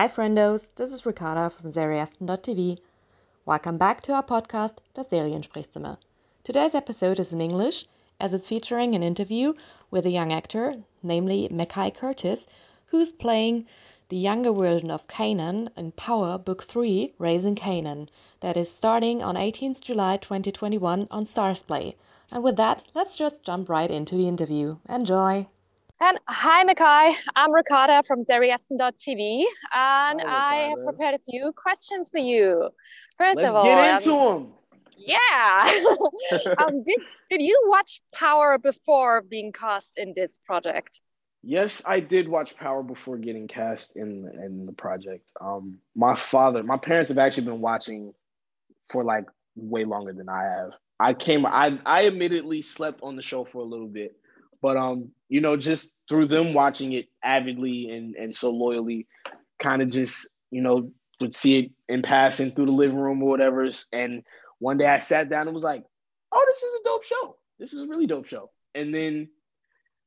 Hi, 0.00 0.08
friendos, 0.08 0.74
this 0.76 0.94
is 0.94 1.04
Ricarda 1.04 1.50
from 1.50 1.72
Seriasten.tv. 1.72 2.78
Welcome 3.44 3.76
back 3.76 4.00
to 4.04 4.14
our 4.14 4.22
podcast, 4.22 4.76
Das 4.94 5.08
Seriensprechzimmer. 5.08 5.98
Today's 6.42 6.74
episode 6.74 7.20
is 7.20 7.34
in 7.34 7.42
English, 7.42 7.84
as 8.18 8.32
it's 8.32 8.48
featuring 8.48 8.94
an 8.94 9.02
interview 9.02 9.52
with 9.90 10.06
a 10.06 10.10
young 10.10 10.32
actor, 10.32 10.76
namely 11.02 11.50
Mekai 11.52 11.94
Curtis, 11.94 12.46
who's 12.86 13.12
playing 13.12 13.66
the 14.08 14.16
younger 14.16 14.52
version 14.52 14.90
of 14.90 15.06
Kanan 15.06 15.68
in 15.76 15.92
Power 15.92 16.38
Book 16.38 16.62
3 16.62 17.12
Raising 17.18 17.54
Kanan, 17.54 18.08
that 18.40 18.56
is 18.56 18.74
starting 18.74 19.22
on 19.22 19.34
18th 19.34 19.82
July 19.82 20.16
2021 20.16 21.08
on 21.10 21.24
Starzplay. 21.24 21.94
And 22.32 22.42
with 22.42 22.56
that, 22.56 22.84
let's 22.94 23.16
just 23.16 23.42
jump 23.42 23.68
right 23.68 23.90
into 23.90 24.16
the 24.16 24.28
interview. 24.28 24.78
Enjoy! 24.88 25.46
And 26.02 26.18
hi, 26.26 26.64
Mekai. 26.64 27.14
I'm 27.36 27.52
Ricarda 27.52 28.02
from 28.06 28.24
Seriasten.tv, 28.24 29.44
and 29.74 30.20
hi, 30.22 30.24
I 30.24 30.68
have 30.70 30.78
prepared 30.82 31.14
a 31.14 31.18
few 31.18 31.52
questions 31.54 32.08
for 32.08 32.16
you. 32.16 32.70
1st 33.20 33.48
of 33.48 33.54
all, 33.56 33.64
get 33.64 34.00
into 34.00 34.14
um, 34.14 34.42
them. 34.42 34.52
Yeah. 34.96 35.84
um, 36.58 36.82
did 36.84 36.96
did 37.28 37.42
you 37.42 37.64
watch 37.66 38.00
Power 38.14 38.56
before 38.56 39.20
being 39.20 39.52
cast 39.52 39.92
in 39.98 40.14
this 40.16 40.38
project? 40.42 41.02
Yes, 41.42 41.82
I 41.86 42.00
did 42.00 42.28
watch 42.28 42.56
Power 42.56 42.82
before 42.82 43.18
getting 43.18 43.46
cast 43.46 43.94
in 43.94 44.26
in 44.42 44.64
the 44.64 44.72
project. 44.72 45.30
Um, 45.38 45.80
my 45.94 46.16
father, 46.16 46.62
my 46.62 46.78
parents 46.78 47.10
have 47.10 47.18
actually 47.18 47.44
been 47.44 47.60
watching 47.60 48.14
for 48.88 49.04
like 49.04 49.26
way 49.54 49.84
longer 49.84 50.14
than 50.14 50.30
I 50.30 50.44
have. 50.44 50.70
I 50.98 51.12
came, 51.12 51.44
I 51.44 51.78
I 51.84 52.06
admittedly 52.06 52.62
slept 52.62 53.00
on 53.02 53.16
the 53.16 53.22
show 53.22 53.44
for 53.44 53.58
a 53.58 53.64
little 53.66 53.86
bit 53.86 54.16
but 54.62 54.76
um, 54.76 55.10
you 55.28 55.40
know, 55.40 55.56
just 55.56 56.00
through 56.08 56.28
them 56.28 56.54
watching 56.54 56.92
it 56.92 57.08
avidly 57.22 57.90
and 57.90 58.14
and 58.16 58.34
so 58.34 58.50
loyally, 58.50 59.06
kind 59.58 59.82
of 59.82 59.90
just 59.90 60.28
you 60.50 60.62
know 60.62 60.90
would 61.20 61.34
see 61.34 61.58
it 61.58 61.70
in 61.88 62.02
passing 62.02 62.52
through 62.52 62.66
the 62.66 62.72
living 62.72 62.98
room 62.98 63.22
or 63.22 63.28
whatever. 63.28 63.68
And 63.92 64.22
one 64.58 64.78
day 64.78 64.86
I 64.86 64.98
sat 64.98 65.28
down 65.28 65.46
and 65.46 65.54
was 65.54 65.64
like, 65.64 65.84
"Oh, 66.32 66.44
this 66.46 66.62
is 66.62 66.80
a 66.80 66.84
dope 66.84 67.04
show. 67.04 67.36
This 67.58 67.72
is 67.72 67.82
a 67.82 67.88
really 67.88 68.06
dope 68.06 68.26
show." 68.26 68.50
And 68.74 68.94
then 68.94 69.28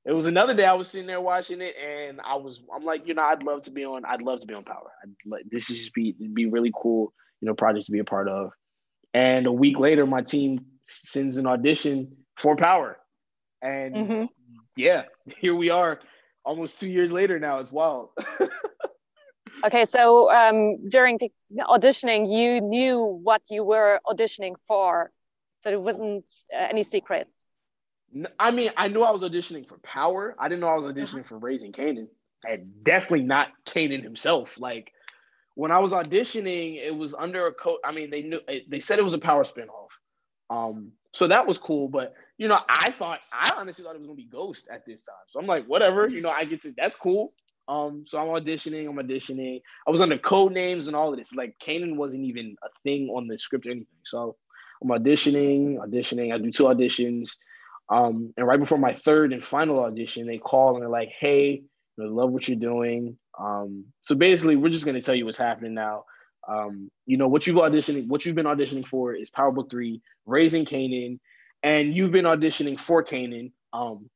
it 0.05 0.11
was 0.11 0.27
another 0.27 0.53
day 0.53 0.65
I 0.65 0.73
was 0.73 0.89
sitting 0.89 1.07
there 1.07 1.21
watching 1.21 1.61
it, 1.61 1.75
and 1.77 2.19
I 2.21 2.35
was 2.35 2.61
I'm 2.73 2.83
like, 2.83 3.07
you 3.07 3.13
know, 3.13 3.23
I'd 3.23 3.43
love 3.43 3.63
to 3.63 3.71
be 3.71 3.85
on. 3.85 4.03
I'd 4.05 4.21
love 4.21 4.39
to 4.39 4.47
be 4.47 4.53
on 4.53 4.63
Power. 4.63 4.91
I'd 5.01 5.15
like 5.25 5.45
this 5.49 5.69
is 5.69 5.77
just 5.77 5.93
be 5.93 6.11
be 6.11 6.45
really 6.45 6.71
cool, 6.75 7.13
you 7.39 7.47
know, 7.47 7.53
project 7.53 7.85
to 7.85 7.91
be 7.91 7.99
a 7.99 8.03
part 8.03 8.27
of. 8.27 8.51
And 9.13 9.45
a 9.45 9.51
week 9.51 9.79
later, 9.79 10.05
my 10.05 10.21
team 10.21 10.65
sends 10.83 11.37
an 11.37 11.47
audition 11.47 12.17
for 12.35 12.55
Power, 12.55 12.97
and 13.63 13.95
mm-hmm 13.95 14.25
yeah, 14.75 15.03
here 15.37 15.55
we 15.55 15.69
are, 15.69 15.99
almost 16.45 16.79
two 16.79 16.87
years 16.87 17.11
later 17.11 17.39
now. 17.39 17.59
It's 17.59 17.71
wild. 17.71 18.09
okay, 19.65 19.85
so 19.85 20.31
um, 20.31 20.89
during 20.89 21.17
the 21.17 21.31
auditioning, 21.59 22.31
you 22.31 22.61
knew 22.61 23.01
what 23.01 23.41
you 23.49 23.63
were 23.63 23.99
auditioning 24.05 24.53
for, 24.67 25.11
so 25.61 25.69
it 25.69 25.81
wasn't 25.81 26.25
uh, 26.53 26.67
any 26.69 26.83
secrets. 26.83 27.45
I 28.39 28.51
mean, 28.51 28.69
I 28.77 28.89
knew 28.89 29.01
I 29.01 29.09
was 29.09 29.23
auditioning 29.23 29.67
for 29.67 29.79
Power. 29.79 30.35
I 30.37 30.47
didn't 30.47 30.61
know 30.61 30.67
I 30.67 30.75
was 30.75 30.85
auditioning 30.85 31.21
uh-huh. 31.21 31.29
for 31.29 31.37
Raising 31.39 31.71
Kanan, 31.71 32.07
and 32.47 32.83
definitely 32.83 33.23
not 33.23 33.49
Kanan 33.65 34.03
himself. 34.03 34.59
Like 34.59 34.91
when 35.55 35.71
I 35.71 35.79
was 35.79 35.93
auditioning, 35.93 36.77
it 36.77 36.95
was 36.95 37.15
under 37.15 37.47
a 37.47 37.53
coat. 37.53 37.79
I 37.83 37.91
mean, 37.91 38.11
they 38.11 38.21
knew 38.21 38.39
they 38.67 38.79
said 38.79 38.99
it 38.99 39.03
was 39.03 39.15
a 39.15 39.19
Power 39.19 39.43
spinoff. 39.43 39.87
Um, 40.51 40.91
so 41.11 41.27
that 41.27 41.47
was 41.47 41.57
cool, 41.57 41.87
but 41.87 42.13
you 42.37 42.47
know, 42.47 42.59
I 42.67 42.91
thought 42.91 43.19
I 43.31 43.53
honestly 43.57 43.83
thought 43.83 43.95
it 43.95 43.99
was 43.99 44.07
gonna 44.07 44.17
be 44.17 44.25
Ghost 44.25 44.67
at 44.71 44.85
this 44.85 45.03
time. 45.05 45.15
So 45.29 45.39
I'm 45.39 45.47
like, 45.47 45.65
whatever, 45.65 46.07
you 46.07 46.21
know, 46.21 46.29
I 46.29 46.45
get 46.45 46.61
to 46.63 46.73
that's 46.75 46.95
cool. 46.95 47.33
Um, 47.67 48.03
so 48.05 48.17
I'm 48.17 48.27
auditioning, 48.27 48.89
I'm 48.89 48.97
auditioning. 48.97 49.61
I 49.87 49.91
was 49.91 50.01
under 50.01 50.17
code 50.17 50.51
names 50.51 50.87
and 50.87 50.95
all 50.95 51.11
of 51.11 51.17
this. 51.17 51.33
Like 51.33 51.55
Kanan 51.59 51.95
wasn't 51.95 52.25
even 52.25 52.55
a 52.63 52.67
thing 52.83 53.09
on 53.09 53.27
the 53.27 53.37
script 53.37 53.65
or 53.65 53.71
anything. 53.71 53.87
So 54.03 54.35
I'm 54.81 54.89
auditioning, 54.89 55.77
auditioning. 55.77 56.33
I 56.33 56.37
do 56.39 56.51
two 56.51 56.65
auditions. 56.65 57.37
Um, 57.89 58.33
and 58.37 58.47
right 58.47 58.59
before 58.59 58.77
my 58.77 58.93
third 58.93 59.33
and 59.33 59.43
final 59.43 59.79
audition, 59.79 60.27
they 60.27 60.39
call 60.39 60.73
and 60.73 60.81
they're 60.81 60.89
like, 60.89 61.09
hey, 61.17 61.63
I 61.99 62.03
love 62.05 62.31
what 62.31 62.47
you're 62.47 62.57
doing. 62.57 63.17
Um, 63.39 63.85
so 64.01 64.15
basically, 64.15 64.55
we're 64.55 64.69
just 64.69 64.85
gonna 64.85 65.01
tell 65.01 65.15
you 65.15 65.25
what's 65.25 65.37
happening 65.37 65.73
now. 65.73 66.05
Um, 66.47 66.91
you 67.05 67.17
know 67.17 67.27
what 67.27 67.47
you've 67.47 67.55
auditioning, 67.55 68.07
what 68.07 68.25
you've 68.25 68.35
been 68.35 68.45
auditioning 68.45 68.85
for 68.85 69.13
is 69.13 69.29
Power 69.29 69.51
Book 69.51 69.69
Three, 69.69 70.01
Raising 70.25 70.65
Kanan, 70.65 71.19
and 71.63 71.95
you've 71.95 72.11
been 72.11 72.25
auditioning 72.25 72.79
for 72.79 73.03
Kanan. 73.03 73.51
Um, 73.71 74.09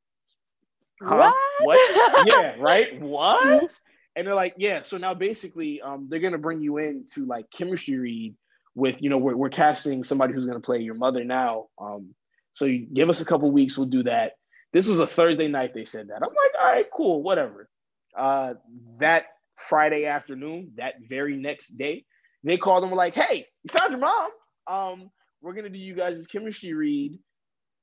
huh? 1.02 1.16
what? 1.16 1.36
what? 1.62 2.28
yeah, 2.36 2.56
right. 2.60 3.00
What? 3.02 3.74
And 4.16 4.28
they're 4.28 4.36
like, 4.36 4.56
yeah. 4.58 4.82
So 4.82 4.98
now 4.98 5.14
basically, 5.14 5.82
um, 5.82 6.08
they're 6.10 6.20
gonna 6.20 6.38
bring 6.38 6.60
you 6.60 6.78
in 6.78 7.06
to 7.14 7.26
like 7.26 7.50
chemistry 7.50 7.98
read 7.98 8.36
with, 8.76 9.02
you 9.02 9.10
know, 9.10 9.18
we're, 9.18 9.36
we're 9.36 9.50
casting 9.50 10.04
somebody 10.04 10.34
who's 10.34 10.46
gonna 10.46 10.60
play 10.60 10.80
your 10.80 10.96
mother 10.96 11.24
now. 11.24 11.68
Um, 11.80 12.14
so 12.52 12.66
you 12.66 12.88
give 12.92 13.10
us 13.10 13.22
a 13.22 13.26
couple 13.26 13.50
weeks, 13.52 13.78
we'll 13.78 13.88
do 13.88 14.04
that. 14.04 14.34
This 14.74 14.88
was 14.88 15.00
a 15.00 15.08
Thursday 15.08 15.48
night. 15.48 15.74
They 15.74 15.86
said 15.86 16.10
that. 16.10 16.18
I'm 16.18 16.30
like, 16.30 16.52
all 16.60 16.68
right, 16.68 16.86
cool, 16.94 17.24
whatever. 17.24 17.70
Uh, 18.16 18.56
that 19.00 19.28
Friday 19.56 20.06
afternoon, 20.06 20.72
that 20.76 20.96
very 21.08 21.38
next 21.38 21.78
day, 21.78 22.04
they 22.44 22.58
called 22.58 22.84
them 22.84 22.92
like, 22.92 23.16
hey, 23.16 23.46
you 23.64 23.70
found 23.78 23.92
your 23.92 24.00
mom. 24.00 24.32
Um, 24.68 25.12
we're 25.42 25.54
gonna 25.54 25.70
do 25.70 25.78
you 25.78 25.96
guys' 25.96 26.28
chemistry 26.28 26.74
read 26.74 27.20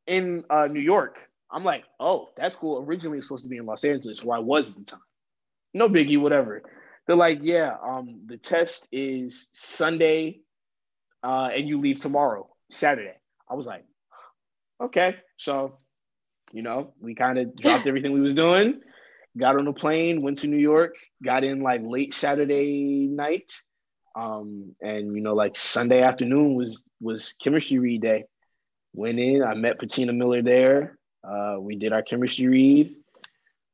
in 0.06 0.44
uh, 0.50 0.66
New 0.66 0.80
York. 0.80 1.16
I'm 1.50 1.64
like, 1.64 1.84
oh, 2.00 2.30
that's 2.36 2.56
cool. 2.56 2.82
Originally, 2.82 3.18
it's 3.18 3.28
supposed 3.28 3.44
to 3.44 3.50
be 3.50 3.58
in 3.58 3.66
Los 3.66 3.84
Angeles, 3.84 4.24
where 4.24 4.36
I 4.36 4.40
was 4.40 4.70
at 4.70 4.76
the 4.76 4.84
time. 4.84 5.00
No 5.72 5.88
biggie, 5.88 6.18
whatever. 6.18 6.62
They're 7.06 7.16
like, 7.16 7.40
yeah, 7.42 7.76
um, 7.86 8.22
the 8.26 8.36
test 8.36 8.88
is 8.90 9.48
Sunday, 9.52 10.40
uh, 11.22 11.50
and 11.52 11.68
you 11.68 11.78
leave 11.78 12.00
tomorrow, 12.00 12.48
Saturday. 12.70 13.14
I 13.48 13.54
was 13.54 13.66
like, 13.66 13.84
okay. 14.80 15.16
So, 15.36 15.78
you 16.52 16.62
know, 16.62 16.94
we 17.00 17.14
kind 17.14 17.38
of 17.38 17.54
dropped 17.56 17.86
everything 17.86 18.12
we 18.12 18.20
was 18.20 18.34
doing, 18.34 18.80
got 19.36 19.58
on 19.58 19.66
a 19.66 19.72
plane, 19.72 20.22
went 20.22 20.38
to 20.38 20.46
New 20.46 20.58
York, 20.58 20.94
got 21.22 21.44
in 21.44 21.60
like 21.60 21.82
late 21.82 22.14
Saturday 22.14 23.06
night, 23.10 23.52
um, 24.16 24.74
and 24.80 25.14
you 25.14 25.20
know, 25.20 25.34
like 25.34 25.56
Sunday 25.56 26.02
afternoon 26.02 26.54
was 26.54 26.82
was 27.00 27.34
chemistry 27.42 27.78
read 27.78 28.02
day. 28.02 28.24
Went 28.94 29.18
in, 29.18 29.42
I 29.42 29.54
met 29.54 29.78
Patina 29.78 30.12
Miller 30.12 30.40
there. 30.40 30.98
Uh, 31.22 31.56
we 31.58 31.76
did 31.76 31.92
our 31.92 32.02
chemistry 32.02 32.46
read. 32.46 32.94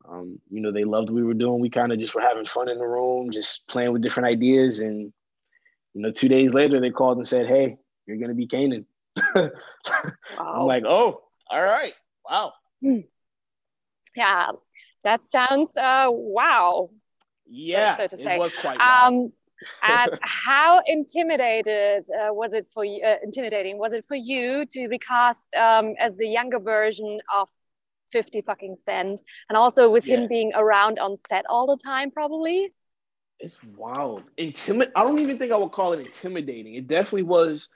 Um, 0.08 0.41
you 0.50 0.60
know, 0.60 0.72
they 0.72 0.84
loved 0.84 1.10
what 1.10 1.16
we 1.16 1.22
were 1.22 1.34
doing. 1.34 1.60
We 1.60 1.70
kind 1.70 1.92
of 1.92 1.98
just 1.98 2.14
were 2.14 2.20
having 2.20 2.47
fun 2.47 2.69
in 2.69 2.78
the 2.78 2.86
room, 2.86 3.30
just 3.30 3.69
playing 3.69 3.92
with 3.92 4.03
different 4.03 4.28
ideas. 4.28 4.80
And, 4.80 5.12
you 5.94 6.03
know, 6.03 6.10
two 6.10 6.28
days 6.28 6.54
later, 6.54 6.80
they 6.80 6.91
called 6.91 7.19
and 7.19 7.28
said, 7.28 7.47
Hey, 7.47 7.76
you're 8.06 8.16
going 8.16 8.30
to 8.30 8.34
be 8.34 8.47
Kanan. 8.47 8.86
wow. 9.34 9.50
I'm 10.38 10.66
like, 10.66 10.84
Oh, 10.84 11.22
all 11.50 11.62
right. 11.62 11.92
Wow. 12.28 12.53
Yeah, 14.16 14.48
that 15.04 15.25
sounds 15.26 15.76
uh, 15.76 16.06
wow. 16.10 16.91
Yeah, 17.47 17.97
so 17.97 18.06
to 18.06 18.16
say. 18.16 18.36
it 18.36 18.38
was 18.38 18.54
quite 18.54 18.78
wow. 18.78 19.09
Um, 19.09 19.32
and 19.82 20.19
how 20.22 20.82
intimidated 20.87 22.04
uh, 22.10 22.32
was 22.32 22.54
it 22.54 22.69
for 22.72 22.84
you? 22.84 23.03
Uh, 23.04 23.16
intimidating 23.22 23.78
was 23.78 23.93
it 23.93 24.04
for 24.06 24.16
you 24.16 24.65
to 24.66 24.88
be 24.88 24.98
cast 24.98 25.54
um, 25.54 25.94
as 25.98 26.16
the 26.16 26.26
younger 26.26 26.59
version 26.59 27.21
of 27.34 27.48
50 28.12 28.43
fucking 28.43 28.76
Cent, 28.84 29.21
and 29.48 29.56
also 29.56 29.91
with 29.91 30.06
yeah. 30.06 30.16
him 30.16 30.28
being 30.28 30.53
around 30.54 30.98
on 30.98 31.16
set 31.28 31.44
all 31.48 31.66
the 31.66 31.76
time, 31.82 32.10
probably? 32.10 32.72
It's 33.38 33.62
wild. 33.65 34.25
Intimid. 34.37 34.93
I 34.94 35.03
don't 35.03 35.19
even 35.19 35.38
think 35.38 35.53
I 35.53 35.56
would 35.56 35.72
call 35.72 35.92
it 35.92 36.00
intimidating. 36.00 36.75
It 36.75 36.88
definitely 36.88 37.22
was 37.22 37.69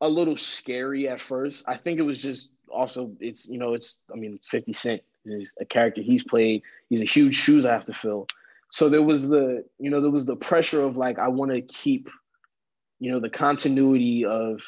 a 0.00 0.08
little 0.08 0.36
scary 0.36 1.08
at 1.08 1.20
first. 1.20 1.64
I 1.66 1.76
think 1.76 1.98
it 1.98 2.02
was 2.02 2.20
just 2.20 2.50
also 2.68 3.12
it's 3.20 3.48
you 3.48 3.58
know 3.58 3.74
it's 3.74 3.98
I 4.12 4.16
mean 4.16 4.40
50 4.48 4.72
Cent 4.72 5.02
is 5.24 5.52
a 5.60 5.64
character 5.64 6.02
he's 6.02 6.24
played. 6.24 6.62
He's 6.88 7.02
a 7.02 7.06
huge 7.06 7.34
shoes 7.34 7.64
I 7.64 7.72
have 7.72 7.84
to 7.84 7.94
fill 7.94 8.26
so 8.70 8.88
there 8.88 9.02
was 9.02 9.28
the 9.28 9.64
you 9.78 9.90
know 9.90 10.00
there 10.00 10.10
was 10.10 10.26
the 10.26 10.36
pressure 10.36 10.82
of 10.82 10.96
like 10.96 11.18
i 11.18 11.28
want 11.28 11.52
to 11.52 11.60
keep 11.60 12.08
you 12.98 13.10
know 13.10 13.20
the 13.20 13.30
continuity 13.30 14.24
of 14.24 14.60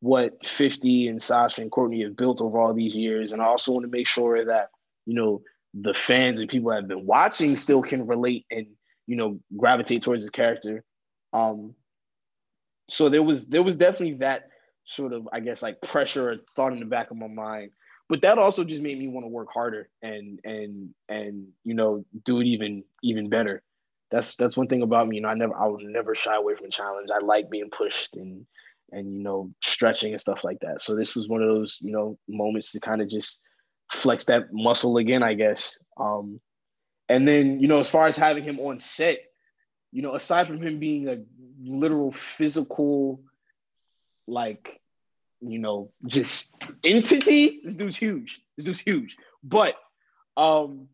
what 0.00 0.44
50 0.44 1.08
and 1.08 1.20
sascha 1.20 1.58
and 1.58 1.70
courtney 1.70 2.02
have 2.02 2.16
built 2.16 2.40
over 2.40 2.58
all 2.58 2.74
these 2.74 2.94
years. 2.94 3.32
And 3.32 3.40
i 3.40 3.44
also 3.44 3.72
want 3.72 3.84
to 3.84 3.90
make 3.90 4.08
sure 4.08 4.44
that 4.44 4.70
you 5.06 5.14
know 5.14 5.42
the 5.74 5.94
fans 5.94 6.40
and 6.40 6.50
people 6.50 6.70
that 6.70 6.76
have 6.76 6.88
been 6.88 7.06
watching 7.06 7.56
still 7.56 7.82
can 7.82 8.06
relate 8.06 8.44
and 8.50 8.66
you 9.06 9.16
know 9.16 9.38
gravitate 9.56 10.02
towards 10.02 10.22
his 10.22 10.30
character. 10.30 10.84
Um 11.32 11.74
so 12.88 13.08
there 13.08 13.22
was 13.22 13.44
there 13.44 13.62
was 13.62 13.76
definitely 13.76 14.14
that 14.14 14.48
sort 14.84 15.12
of 15.12 15.28
i 15.32 15.38
guess 15.38 15.62
like 15.62 15.80
pressure 15.80 16.32
or 16.32 16.36
thought 16.56 16.72
in 16.72 16.80
the 16.80 16.86
back 16.86 17.10
of 17.10 17.16
my 17.16 17.28
mind 17.28 17.70
but 18.08 18.22
that 18.22 18.38
also 18.38 18.64
just 18.64 18.82
made 18.82 18.98
me 18.98 19.08
want 19.08 19.24
to 19.24 19.28
work 19.28 19.48
harder 19.52 19.88
and 20.02 20.40
and 20.44 20.90
and 21.08 21.48
you 21.64 21.74
know 21.74 22.04
do 22.24 22.40
it 22.40 22.46
even 22.46 22.84
even 23.02 23.28
better. 23.28 23.62
That's 24.10 24.36
that's 24.36 24.56
one 24.56 24.68
thing 24.68 24.82
about 24.82 25.08
me 25.08 25.16
you 25.16 25.22
know 25.22 25.28
i 25.28 25.34
never 25.34 25.56
i 25.56 25.66
will 25.66 25.80
never 25.80 26.14
shy 26.14 26.36
away 26.36 26.54
from 26.54 26.66
a 26.66 26.70
challenge. 26.70 27.10
I 27.14 27.24
like 27.24 27.50
being 27.50 27.70
pushed 27.70 28.16
and 28.16 28.46
and 28.90 29.12
you 29.16 29.22
know 29.22 29.52
stretching 29.62 30.12
and 30.12 30.20
stuff 30.20 30.44
like 30.44 30.60
that. 30.60 30.82
So 30.82 30.94
this 30.94 31.16
was 31.16 31.28
one 31.28 31.42
of 31.42 31.48
those 31.48 31.78
you 31.80 31.92
know 31.92 32.18
moments 32.28 32.72
to 32.72 32.80
kind 32.80 33.00
of 33.00 33.08
just 33.08 33.38
flex 33.92 34.24
that 34.24 34.52
muscle 34.52 34.96
again 34.96 35.22
i 35.22 35.34
guess. 35.34 35.78
Um 35.98 36.40
and 37.08 37.28
then 37.28 37.60
you 37.60 37.68
know 37.68 37.80
as 37.80 37.90
far 37.90 38.06
as 38.06 38.16
having 38.16 38.44
him 38.44 38.60
on 38.60 38.78
set 38.78 39.18
you 39.92 40.00
know, 40.00 40.14
aside 40.14 40.48
from 40.48 40.60
him 40.60 40.80
being 40.80 41.06
a 41.06 41.18
literal 41.60 42.10
physical, 42.10 43.20
like, 44.26 44.80
you 45.42 45.58
know, 45.58 45.90
just 46.06 46.62
entity, 46.84 47.60
this 47.64 47.76
dude's 47.76 47.96
huge. 47.96 48.42
This 48.56 48.66
dude's 48.66 48.80
huge. 48.80 49.16
But 49.42 49.74
um, 50.36 50.88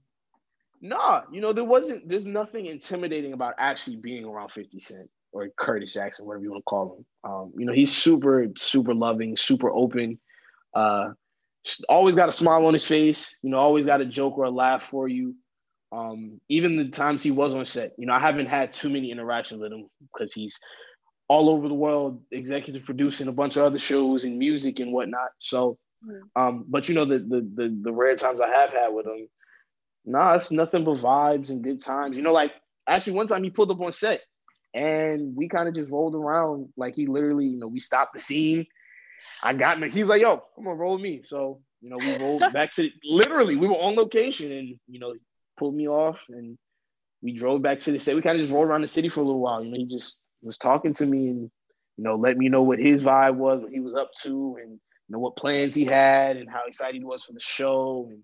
nah, 0.81 1.23
you 1.31 1.41
know, 1.41 1.53
there 1.53 1.65
wasn't 1.65 2.09
there's 2.09 2.27
nothing 2.27 2.67
intimidating 2.67 3.33
about 3.33 3.55
actually 3.59 3.97
being 3.97 4.25
around 4.25 4.50
50 4.50 4.81
Cent 4.81 5.11
or 5.33 5.49
Curtis 5.56 5.93
Jackson, 5.93 6.27
whatever 6.27 6.45
you 6.45 6.50
want 6.50 6.61
to 6.61 6.65
call 6.65 6.97
him. 6.97 7.31
Um, 7.31 7.53
you 7.56 7.67
know, 7.67 7.73
he's 7.73 7.95
super, 7.95 8.47
super 8.56 8.95
loving, 8.95 9.37
super 9.37 9.71
open. 9.71 10.19
Uh, 10.75 11.11
always 11.89 12.15
got 12.15 12.29
a 12.29 12.33
smile 12.33 12.65
on 12.67 12.73
his 12.73 12.87
face, 12.87 13.39
you 13.43 13.50
know, 13.50 13.59
always 13.59 13.87
got 13.87 14.00
a 14.00 14.06
joke 14.06 14.39
or 14.39 14.45
a 14.45 14.50
laugh 14.50 14.85
for 14.85 15.09
you. 15.09 15.35
Um, 15.91 16.41
even 16.49 16.77
the 16.77 16.89
times 16.89 17.23
he 17.23 17.31
was 17.31 17.55
on 17.55 17.65
set, 17.65 17.93
you 17.99 18.06
know, 18.06 18.12
I 18.12 18.19
haven't 18.19 18.50
had 18.50 18.73
too 18.73 18.91
many 18.91 19.11
interactions 19.11 19.61
with 19.61 19.73
him 19.73 19.89
because 20.12 20.33
he's 20.33 20.59
all 21.29 21.51
over 21.51 21.69
the 21.69 21.75
world, 21.75 22.23
executive 22.33 22.85
producing 22.85 23.29
a 23.29 23.33
bunch 23.33 23.57
of 23.57 23.65
other 23.65 23.79
shows 23.79 24.25
and 24.25 24.39
music 24.39 24.81
and 24.81 24.93
whatnot. 24.93 25.29
So, 25.39 25.79
um, 26.35 26.65
but 26.69 26.89
you 26.89 26.95
know, 26.95 27.05
the, 27.05 27.19
the 27.19 27.41
the 27.55 27.79
the 27.83 27.93
rare 27.93 28.17
times 28.17 28.41
I 28.41 28.49
have 28.49 28.71
had 28.71 28.89
with 28.89 29.07
him, 29.07 29.29
nah, 30.05 30.35
it's 30.35 30.51
nothing 30.51 30.85
but 30.85 30.99
vibes 30.99 31.51
and 31.51 31.63
good 31.63 31.83
times. 31.83 32.17
You 32.17 32.23
know, 32.23 32.33
like 32.33 32.53
actually 32.87 33.15
one 33.15 33.27
time 33.27 33.45
he 33.45 33.51
pulled 33.51 33.71
up 33.71 33.81
on 33.81 33.93
set 33.93 34.23
and 34.75 35.37
we 35.37 35.49
kind 35.49 35.69
of 35.69 35.75
just 35.75 35.91
rolled 35.91 36.15
around 36.15 36.69
like 36.77 36.95
he 36.95 37.07
literally, 37.07 37.47
you 37.47 37.59
know, 37.59 37.69
we 37.69 37.81
stopped 37.81 38.15
the 38.15 38.21
scene. 38.21 38.67
I 39.43 39.55
got 39.55 39.83
in 39.83 39.91
he's 39.91 40.09
like, 40.09 40.23
yo, 40.23 40.43
come 40.55 40.67
on, 40.67 40.79
roll 40.79 40.95
with 40.95 41.03
me. 41.03 41.23
So, 41.25 41.61
you 41.81 41.91
know, 41.91 41.99
we 41.99 42.17
rolled 42.17 42.53
back 42.53 42.75
to 42.77 42.91
literally 43.05 43.57
we 43.57 43.69
were 43.69 43.75
on 43.75 43.97
location 43.97 44.51
and 44.51 44.69
you 44.89 44.99
know, 44.99 45.15
pulled 45.59 45.75
me 45.75 45.89
off 45.89 46.21
and 46.29 46.57
we 47.23 47.33
drove 47.33 47.63
back 47.63 47.81
to 47.81 47.93
the 47.93 47.99
city. 47.99 48.15
We 48.15 48.23
kind 48.23 48.37
of 48.37 48.43
just 48.43 48.53
rolled 48.53 48.69
around 48.69 48.83
the 48.83 48.89
city 48.89 49.09
for 49.09 49.21
a 49.21 49.25
little 49.25 49.41
while. 49.41 49.63
You 49.65 49.71
know, 49.71 49.77
he 49.77 49.87
just 49.87 50.17
was 50.43 50.58
talking 50.58 50.94
to 50.94 51.06
me 51.06 51.29
and 51.29 51.50
you 51.99 52.05
know, 52.05 52.14
let 52.14 52.38
me 52.38 52.49
know 52.49 52.62
what 52.62 52.79
his 52.79 53.02
vibe 53.02 53.35
was, 53.35 53.61
what 53.61 53.73
he 53.73 53.81
was 53.81 53.96
up 53.96 54.12
to, 54.23 54.56
and 54.62 54.70
you 54.70 55.12
know 55.12 55.19
what 55.19 55.37
plans 55.37 55.75
he 55.75 55.85
had 55.85 56.37
and 56.37 56.49
how 56.49 56.61
excited 56.67 56.94
he 56.94 57.05
was 57.05 57.25
for 57.25 57.32
the 57.32 57.40
show. 57.40 58.06
And 58.08 58.20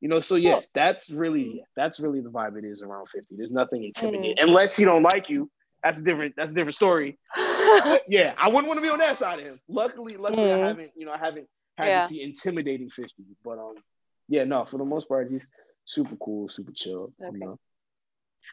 you 0.00 0.08
know, 0.10 0.20
so 0.20 0.36
yeah, 0.36 0.60
that's 0.74 1.10
really 1.10 1.64
that's 1.74 2.00
really 2.00 2.20
the 2.20 2.28
vibe 2.30 2.58
it 2.58 2.64
is 2.64 2.82
around 2.82 3.08
50. 3.08 3.34
There's 3.36 3.50
nothing 3.50 3.82
intimidating. 3.82 4.36
Mm. 4.36 4.42
Unless 4.42 4.76
he 4.76 4.84
don't 4.84 5.02
like 5.02 5.30
you. 5.30 5.50
That's 5.82 6.00
a 6.00 6.02
different 6.02 6.34
that's 6.36 6.52
a 6.52 6.54
different 6.54 6.74
story. 6.74 7.18
yeah, 8.08 8.34
I 8.36 8.48
wouldn't 8.48 8.66
want 8.66 8.76
to 8.76 8.82
be 8.82 8.90
on 8.90 8.98
that 8.98 9.16
side 9.16 9.38
of 9.38 9.46
him. 9.46 9.60
Luckily, 9.68 10.18
luckily 10.18 10.44
mm. 10.44 10.62
I 10.62 10.68
haven't, 10.68 10.90
you 10.94 11.06
know, 11.06 11.12
I 11.12 11.18
haven't 11.18 11.48
had 11.78 11.86
yeah. 11.86 12.02
to 12.02 12.08
see 12.08 12.22
intimidating 12.22 12.90
50. 12.90 13.12
But 13.42 13.58
um 13.58 13.74
yeah, 14.28 14.44
no, 14.44 14.66
for 14.66 14.76
the 14.76 14.84
most 14.84 15.08
part, 15.08 15.30
he's 15.30 15.46
super 15.86 16.16
cool, 16.16 16.48
super 16.48 16.72
chill. 16.72 17.12
Okay. 17.22 17.38
You 17.38 17.38
know? 17.38 17.58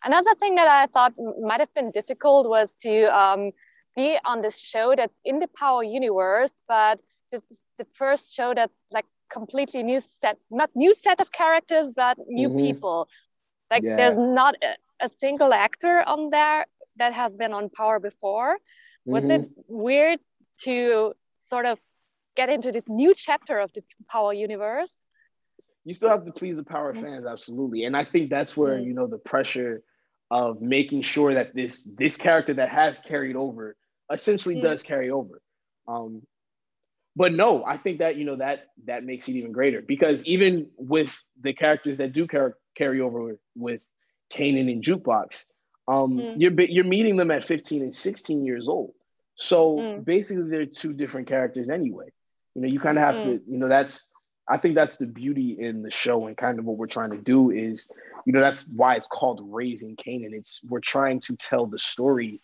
Another 0.03 0.35
thing 0.35 0.55
that 0.55 0.67
I 0.67 0.87
thought 0.87 1.13
might 1.41 1.59
have 1.59 1.73
been 1.73 1.91
difficult 1.91 2.47
was 2.47 2.73
to 2.81 3.05
um, 3.15 3.51
be 3.95 4.17
on 4.25 4.41
this 4.41 4.57
show 4.59 4.93
that's 4.95 5.17
in 5.25 5.39
the 5.39 5.47
Power 5.47 5.83
universe, 5.83 6.53
but 6.67 7.01
this 7.31 7.43
is 7.49 7.59
the 7.77 7.85
first 7.93 8.33
show 8.33 8.53
that's 8.53 8.73
like 8.91 9.05
completely 9.31 9.83
new 9.83 9.99
sets, 9.99 10.47
not 10.51 10.69
new 10.75 10.93
set 10.93 11.21
of 11.21 11.31
characters, 11.31 11.91
but 11.95 12.17
new 12.27 12.49
mm-hmm. 12.49 12.65
people. 12.65 13.07
Like 13.69 13.83
yeah. 13.83 13.95
there's 13.95 14.17
not 14.17 14.55
a, 14.61 15.05
a, 15.05 15.09
single 15.09 15.53
actor 15.53 16.03
on 16.05 16.29
there 16.29 16.65
that 16.97 17.13
has 17.13 17.33
been 17.33 17.53
on 17.53 17.69
Power 17.69 17.99
before. 17.99 18.57
Was 19.05 19.23
mm-hmm. 19.23 19.43
it 19.43 19.49
weird 19.67 20.19
to 20.63 21.13
sort 21.37 21.65
of 21.65 21.79
get 22.35 22.49
into 22.49 22.71
this 22.71 22.87
new 22.87 23.13
chapter 23.15 23.59
of 23.59 23.71
the 23.73 23.83
Power 24.09 24.33
universe? 24.33 25.03
You 25.83 25.93
still 25.93 26.09
have 26.09 26.25
to 26.25 26.31
please 26.31 26.57
the 26.57 26.63
power 26.63 26.93
fans, 26.93 27.25
absolutely. 27.25 27.85
And 27.85 27.95
I 27.95 28.03
think 28.03 28.29
that's 28.29 28.55
where 28.55 28.79
you 28.79 28.93
know 28.93 29.07
the 29.07 29.17
pressure 29.17 29.83
of 30.29 30.61
making 30.61 31.01
sure 31.01 31.33
that 31.33 31.53
this 31.53 31.81
this 31.83 32.17
character 32.17 32.53
that 32.55 32.69
has 32.69 32.99
carried 32.99 33.35
over 33.35 33.75
essentially 34.11 34.55
mm. 34.55 34.61
does 34.61 34.83
carry 34.83 35.09
over. 35.09 35.41
Um, 35.87 36.21
but 37.15 37.33
no, 37.33 37.65
I 37.65 37.77
think 37.77 37.99
that 37.99 38.15
you 38.15 38.25
know 38.25 38.37
that 38.37 38.67
that 38.85 39.03
makes 39.03 39.27
it 39.27 39.33
even 39.33 39.51
greater 39.51 39.81
because 39.81 40.23
even 40.25 40.69
with 40.77 41.21
the 41.41 41.53
characters 41.53 41.97
that 41.97 42.13
do 42.13 42.27
car- 42.27 42.57
carry 42.75 43.01
over 43.01 43.37
with 43.55 43.81
Kanan 44.33 44.71
and 44.71 44.83
Jukebox, 44.83 45.45
um, 45.87 46.17
mm. 46.17 46.35
you're 46.37 46.53
you're 46.61 46.85
meeting 46.85 47.17
them 47.17 47.31
at 47.31 47.45
15 47.45 47.81
and 47.81 47.93
16 47.93 48.45
years 48.45 48.67
old. 48.69 48.93
So 49.35 49.77
mm. 49.77 50.05
basically, 50.05 50.49
they're 50.49 50.65
two 50.65 50.93
different 50.93 51.27
characters 51.27 51.69
anyway. 51.69 52.11
You 52.55 52.61
know, 52.61 52.67
you 52.67 52.79
kind 52.79 52.97
of 52.97 53.03
have 53.03 53.15
to, 53.25 53.41
you 53.47 53.57
know, 53.57 53.67
that's 53.67 54.05
I 54.51 54.57
think 54.57 54.75
that's 54.75 54.97
the 54.97 55.07
beauty 55.07 55.55
in 55.57 55.81
the 55.81 55.89
show 55.89 56.27
and 56.27 56.35
kind 56.35 56.59
of 56.59 56.65
what 56.65 56.77
we're 56.77 56.87
trying 56.87 57.11
to 57.11 57.17
do 57.17 57.51
is, 57.51 57.87
you 58.25 58.33
know, 58.33 58.41
that's 58.41 58.69
why 58.69 58.95
it's 58.95 59.07
called 59.07 59.39
Raising 59.41 59.95
Kanan. 59.95 60.33
It's 60.33 60.59
we're 60.67 60.81
trying 60.81 61.21
to 61.21 61.37
tell 61.37 61.67
the 61.67 61.79
story 61.79 62.41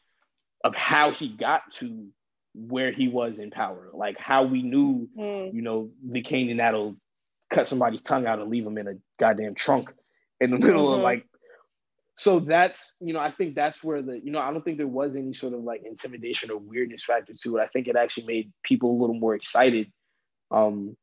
of 0.64 0.74
how 0.74 1.12
he 1.12 1.28
got 1.28 1.70
to 1.74 2.08
where 2.56 2.94
he 2.94 3.10
was 3.10 3.40
in 3.40 3.52
power, 3.52 3.90
like 3.94 4.18
how 4.18 4.44
we 4.44 4.64
knew, 4.64 5.10
mm. 5.18 5.54
you 5.54 5.62
know, 5.62 5.90
the 6.02 6.24
Kanan 6.24 6.58
that'll 6.58 6.96
cut 7.50 7.68
somebody's 7.68 8.04
tongue 8.04 8.26
out 8.26 8.40
and 8.40 8.50
leave 8.50 8.64
them 8.64 8.78
in 8.78 8.88
a 8.88 8.94
goddamn 9.20 9.54
trunk 9.54 9.92
in 10.40 10.52
the 10.52 10.58
middle 10.58 10.88
mm-hmm. 10.88 11.00
of 11.00 11.04
like. 11.04 11.26
So 12.16 12.40
that's, 12.40 12.96
you 13.02 13.14
know, 13.14 13.20
I 13.20 13.32
think 13.32 13.54
that's 13.54 13.84
where 13.84 14.02
the, 14.02 14.18
you 14.18 14.32
know, 14.32 14.40
I 14.40 14.52
don't 14.52 14.64
think 14.64 14.78
there 14.78 14.88
was 14.88 15.16
any 15.18 15.34
sort 15.34 15.54
of 15.54 15.60
like 15.60 15.84
intimidation 15.86 16.52
or 16.52 16.58
weirdness 16.58 17.04
factor 17.04 17.34
to 17.44 17.58
it. 17.58 17.62
I 17.62 17.68
think 17.68 17.88
it 17.88 17.96
actually 17.98 18.26
made 18.28 18.54
people 18.64 18.92
a 18.92 18.98
little 19.00 19.20
more 19.20 19.36
excited 19.36 19.92
um, 20.50 20.96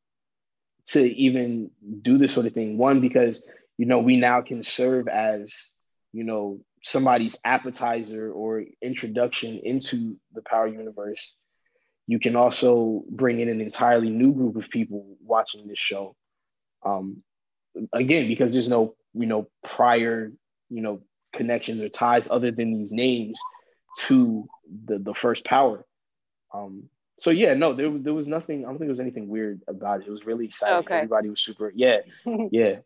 to 0.87 1.01
even 1.03 1.71
do 2.03 2.19
this 2.19 2.33
sort 2.33 2.47
of 2.47 2.53
thing. 2.53 2.79
One, 2.79 3.01
because, 3.01 3.43
you 3.79 3.87
know, 3.87 3.99
we 3.99 4.17
now 4.17 4.43
can 4.43 4.63
serve 4.63 5.09
as, 5.09 5.71
you 6.13 6.25
know, 6.25 6.61
somebody's 6.83 7.39
appetizer 7.45 8.31
or 8.31 8.65
introduction 8.83 9.61
into 9.65 10.17
the 10.35 10.43
power 10.43 10.67
universe. 10.67 11.35
You 12.07 12.19
can 12.19 12.37
also 12.37 13.05
bring 13.09 13.41
in 13.41 13.49
an 13.49 13.61
entirely 13.61 14.11
new 14.11 14.33
group 14.35 14.57
of 14.57 14.69
people 14.69 15.17
watching 15.23 15.67
this 15.67 15.79
show. 15.79 16.15
Um, 16.85 17.23
again, 17.93 18.29
because 18.29 18.53
there's 18.53 18.69
no, 18.69 18.95
you 19.15 19.27
know, 19.27 19.49
prior, 19.65 20.31
you 20.69 20.83
know, 20.83 21.01
connections 21.33 21.83
or 21.83 21.89
ties 21.89 22.29
other 22.31 22.51
than 22.51 22.75
these 22.75 22.93
names 22.93 23.41
to 23.99 24.47
the 24.87 24.99
the 24.99 25.15
first 25.15 25.45
power. 25.45 25.85
Um, 26.53 26.85
so 27.16 27.31
yeah, 27.31 27.55
no, 27.55 27.75
there 27.75 27.90
there 27.90 28.14
was 28.14 28.26
nothing. 28.26 28.64
I 28.64 28.69
don't 28.69 28.78
think 28.78 28.88
there 28.88 28.90
was 28.90 29.00
anything 29.00 29.28
weird 29.28 29.62
about 29.69 30.00
it. 30.00 30.08
It 30.08 30.11
was 30.11 30.26
really 30.26 30.46
exciting. 30.46 30.78
Okay. 30.78 30.96
Everybody 30.96 31.31
was 31.31 31.40
super. 31.40 31.72
Yeah, 31.75 31.99
yeah. 32.50 32.76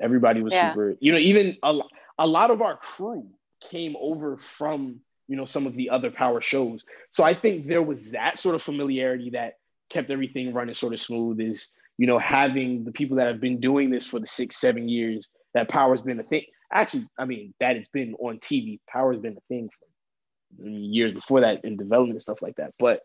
Everybody 0.00 0.42
was 0.42 0.52
yeah. 0.52 0.70
super. 0.70 0.96
You 1.00 1.12
know, 1.12 1.18
even 1.18 1.56
a, 1.62 1.78
a 2.18 2.26
lot 2.26 2.50
of 2.50 2.62
our 2.62 2.76
crew 2.76 3.26
came 3.60 3.96
over 3.98 4.36
from 4.36 5.00
you 5.26 5.36
know 5.36 5.46
some 5.46 5.66
of 5.66 5.74
the 5.74 5.90
other 5.90 6.10
power 6.10 6.40
shows. 6.40 6.84
So 7.10 7.24
I 7.24 7.34
think 7.34 7.66
there 7.66 7.82
was 7.82 8.12
that 8.12 8.38
sort 8.38 8.54
of 8.54 8.62
familiarity 8.62 9.30
that 9.30 9.54
kept 9.88 10.10
everything 10.10 10.52
running 10.52 10.74
sort 10.74 10.92
of 10.92 11.00
smooth. 11.00 11.40
Is 11.40 11.68
you 11.98 12.06
know 12.06 12.18
having 12.18 12.84
the 12.84 12.92
people 12.92 13.16
that 13.16 13.26
have 13.26 13.40
been 13.40 13.60
doing 13.60 13.90
this 13.90 14.06
for 14.06 14.20
the 14.20 14.28
six 14.28 14.60
seven 14.60 14.88
years 14.88 15.28
that 15.54 15.68
power's 15.68 16.02
been 16.02 16.20
a 16.20 16.24
thing. 16.24 16.44
Actually, 16.72 17.08
I 17.18 17.24
mean 17.24 17.52
that 17.58 17.74
it's 17.74 17.88
been 17.88 18.14
on 18.20 18.38
TV. 18.38 18.78
Power's 18.88 19.18
been 19.18 19.36
a 19.36 19.46
thing 19.48 19.70
for 19.70 20.68
years 20.68 21.12
before 21.12 21.40
that 21.40 21.64
in 21.64 21.76
development 21.76 22.14
and 22.14 22.22
stuff 22.22 22.42
like 22.42 22.56
that. 22.56 22.74
But 22.78 23.02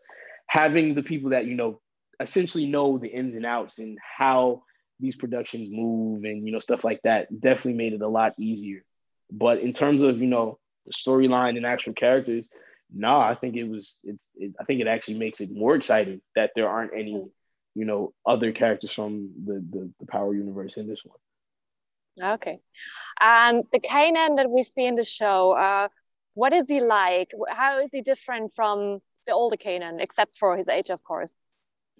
having 0.52 0.94
the 0.94 1.02
people 1.02 1.30
that 1.30 1.46
you 1.46 1.54
know 1.54 1.80
essentially 2.20 2.66
know 2.66 2.98
the 2.98 3.08
ins 3.08 3.34
and 3.34 3.46
outs 3.46 3.78
and 3.78 3.98
how 4.18 4.62
these 5.00 5.16
productions 5.16 5.68
move 5.70 6.24
and 6.24 6.46
you 6.46 6.52
know 6.52 6.60
stuff 6.60 6.84
like 6.84 7.00
that 7.02 7.28
definitely 7.40 7.72
made 7.74 7.92
it 7.94 8.02
a 8.02 8.08
lot 8.08 8.34
easier. 8.38 8.84
But 9.30 9.60
in 9.60 9.72
terms 9.72 10.02
of 10.02 10.18
you 10.18 10.26
know 10.26 10.58
the 10.86 10.92
storyline 10.92 11.56
and 11.56 11.64
actual 11.64 11.94
characters 11.94 12.48
nah, 12.94 13.20
i 13.20 13.34
think 13.34 13.56
it 13.56 13.64
was 13.64 13.96
it's 14.04 14.28
it, 14.36 14.52
i 14.60 14.64
think 14.64 14.80
it 14.80 14.86
actually 14.86 15.18
makes 15.18 15.40
it 15.40 15.50
more 15.50 15.74
exciting 15.74 16.20
that 16.36 16.50
there 16.54 16.68
aren't 16.68 16.92
any 16.92 17.24
you 17.74 17.84
know 17.84 18.12
other 18.26 18.52
characters 18.52 18.92
from 18.92 19.30
the 19.46 19.54
the, 19.70 19.90
the 20.00 20.06
power 20.06 20.34
universe 20.34 20.76
in 20.76 20.86
this 20.86 21.02
one. 21.04 21.18
Okay. 22.34 22.60
And 23.18 23.64
the 23.72 23.80
kanan 23.80 24.36
that 24.36 24.50
we 24.50 24.62
see 24.62 24.84
in 24.84 24.96
the 24.96 25.04
show 25.04 25.52
uh 25.52 25.88
what 26.34 26.52
is 26.52 26.64
he 26.68 26.80
like? 26.80 27.30
How 27.48 27.80
is 27.80 27.90
he 27.92 28.00
different 28.02 28.54
from 28.54 29.00
the 29.26 29.32
older 29.32 29.56
Kanan, 29.56 30.00
except 30.00 30.36
for 30.36 30.56
his 30.56 30.68
age, 30.68 30.90
of 30.90 31.02
course. 31.04 31.32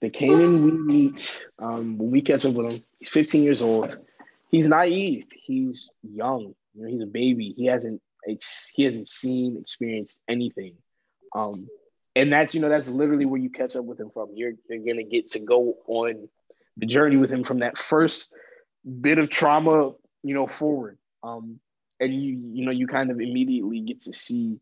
The 0.00 0.10
Kanan 0.10 0.64
we 0.64 0.72
meet 0.72 1.44
um, 1.58 1.98
when 1.98 2.10
we 2.10 2.22
catch 2.22 2.44
up 2.44 2.54
with 2.54 2.72
him, 2.72 2.82
he's 2.98 3.08
15 3.08 3.42
years 3.42 3.62
old. 3.62 3.96
He's 4.50 4.68
naive. 4.68 5.26
He's 5.32 5.90
young. 6.02 6.54
You 6.74 6.82
know, 6.82 6.88
he's 6.88 7.02
a 7.02 7.06
baby. 7.06 7.54
He 7.56 7.66
hasn't 7.66 8.02
he 8.74 8.84
hasn't 8.84 9.08
seen, 9.08 9.56
experienced 9.60 10.20
anything. 10.28 10.74
Um, 11.34 11.66
and 12.14 12.32
that's 12.32 12.54
you 12.54 12.60
know 12.60 12.68
that's 12.68 12.88
literally 12.88 13.24
where 13.24 13.40
you 13.40 13.50
catch 13.50 13.76
up 13.76 13.84
with 13.84 13.98
him 13.98 14.10
from. 14.10 14.30
You're 14.34 14.52
you're 14.68 14.84
gonna 14.84 15.04
get 15.04 15.28
to 15.32 15.40
go 15.40 15.76
on 15.86 16.28
the 16.76 16.86
journey 16.86 17.16
with 17.16 17.30
him 17.30 17.44
from 17.44 17.60
that 17.60 17.78
first 17.78 18.34
bit 19.00 19.18
of 19.18 19.30
trauma, 19.30 19.92
you 20.22 20.34
know, 20.34 20.46
forward. 20.46 20.98
Um, 21.22 21.60
and 22.00 22.12
you 22.12 22.40
you 22.52 22.64
know 22.64 22.72
you 22.72 22.86
kind 22.86 23.10
of 23.10 23.20
immediately 23.20 23.80
get 23.80 24.00
to 24.02 24.12
see 24.12 24.58